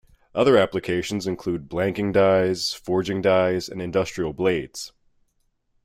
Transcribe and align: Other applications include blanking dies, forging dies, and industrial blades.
Other 0.33 0.57
applications 0.57 1.27
include 1.27 1.69
blanking 1.69 2.11
dies, 2.11 2.73
forging 2.73 3.21
dies, 3.21 3.69
and 3.69 3.79
industrial 3.79 4.33
blades. 4.33 4.93